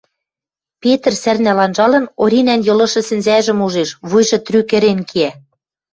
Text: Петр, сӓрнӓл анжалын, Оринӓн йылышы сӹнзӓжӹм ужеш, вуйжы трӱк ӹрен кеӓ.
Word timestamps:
Петр, 0.81 1.13
сӓрнӓл 1.23 1.59
анжалын, 1.65 2.05
Оринӓн 2.21 2.61
йылышы 2.67 3.01
сӹнзӓжӹм 3.07 3.59
ужеш, 3.65 3.89
вуйжы 4.09 4.37
трӱк 4.45 4.69
ӹрен 4.77 4.99
кеӓ. 5.09 5.31